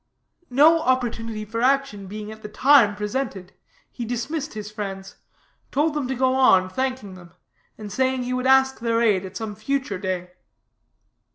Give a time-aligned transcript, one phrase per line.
[0.49, 3.53] No opportunity for action being at the time presented,
[3.91, 5.17] he dismissed his friends;
[5.69, 7.33] told them to go on, thanking them,
[7.77, 10.31] and saying he would ask their aid at some future day.